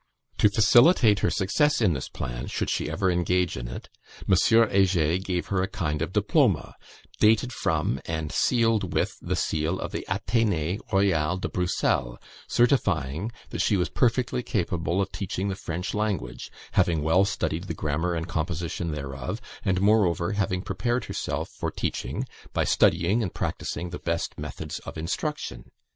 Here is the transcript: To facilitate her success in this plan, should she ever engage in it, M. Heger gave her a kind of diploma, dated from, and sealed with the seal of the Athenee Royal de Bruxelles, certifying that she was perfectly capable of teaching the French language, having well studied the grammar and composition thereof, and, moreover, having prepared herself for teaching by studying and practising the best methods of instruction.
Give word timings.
To 0.39 0.49
facilitate 0.49 1.19
her 1.19 1.29
success 1.29 1.79
in 1.79 1.93
this 1.93 2.09
plan, 2.09 2.47
should 2.47 2.71
she 2.71 2.89
ever 2.89 3.11
engage 3.11 3.55
in 3.55 3.67
it, 3.67 3.87
M. 4.27 4.35
Heger 4.67 5.19
gave 5.19 5.45
her 5.49 5.61
a 5.61 5.67
kind 5.67 6.01
of 6.01 6.11
diploma, 6.11 6.73
dated 7.19 7.53
from, 7.53 8.01
and 8.05 8.31
sealed 8.31 8.93
with 8.95 9.11
the 9.21 9.35
seal 9.35 9.79
of 9.79 9.91
the 9.91 10.03
Athenee 10.09 10.79
Royal 10.91 11.37
de 11.37 11.47
Bruxelles, 11.49 12.17
certifying 12.47 13.31
that 13.51 13.61
she 13.61 13.77
was 13.77 13.89
perfectly 13.89 14.41
capable 14.41 14.99
of 15.03 15.11
teaching 15.11 15.49
the 15.49 15.55
French 15.55 15.93
language, 15.93 16.49
having 16.71 17.03
well 17.03 17.23
studied 17.23 17.65
the 17.65 17.75
grammar 17.75 18.15
and 18.15 18.27
composition 18.27 18.89
thereof, 18.93 19.39
and, 19.63 19.81
moreover, 19.81 20.31
having 20.31 20.63
prepared 20.63 21.05
herself 21.05 21.47
for 21.59 21.69
teaching 21.69 22.25
by 22.53 22.63
studying 22.63 23.21
and 23.21 23.35
practising 23.35 23.91
the 23.91 23.99
best 23.99 24.39
methods 24.39 24.79
of 24.79 24.97
instruction. 24.97 25.69